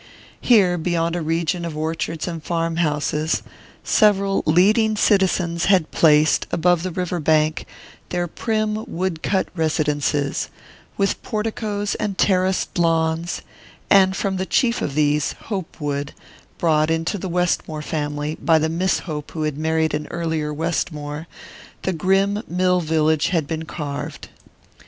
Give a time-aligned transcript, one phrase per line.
[0.41, 3.43] Here, beyond a region of orchards and farm houses,
[3.83, 7.67] several "leading citizens" had placed, above the river bank,
[8.09, 10.49] their prim wood cut "residences,"
[10.97, 13.43] with porticoes and terraced lawns;
[13.91, 16.13] and from the chief of these, Hopewood,
[16.57, 21.27] brought into the Westmore family by the Miss Hope who had married an earlier Westmore,
[21.83, 24.29] the grim mill village had been carved.